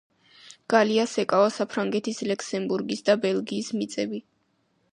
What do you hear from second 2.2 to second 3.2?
ლუქსემბურგის და